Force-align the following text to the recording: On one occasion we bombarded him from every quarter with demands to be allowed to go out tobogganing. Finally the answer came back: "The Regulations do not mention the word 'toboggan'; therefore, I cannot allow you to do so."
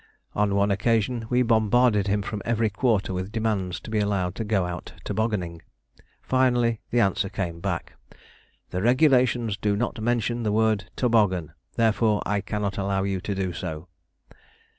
On 0.33 0.55
one 0.55 0.71
occasion 0.71 1.27
we 1.29 1.43
bombarded 1.43 2.07
him 2.07 2.23
from 2.23 2.41
every 2.43 2.71
quarter 2.71 3.13
with 3.13 3.31
demands 3.31 3.79
to 3.81 3.91
be 3.91 3.99
allowed 3.99 4.33
to 4.33 4.43
go 4.43 4.65
out 4.65 4.93
tobogganing. 5.03 5.61
Finally 6.23 6.81
the 6.89 6.99
answer 6.99 7.29
came 7.29 7.59
back: 7.59 7.93
"The 8.71 8.81
Regulations 8.81 9.57
do 9.57 9.75
not 9.75 10.01
mention 10.01 10.41
the 10.41 10.51
word 10.51 10.89
'toboggan'; 10.95 11.51
therefore, 11.75 12.23
I 12.25 12.41
cannot 12.41 12.79
allow 12.79 13.03
you 13.03 13.21
to 13.21 13.35
do 13.35 13.53
so." 13.53 13.89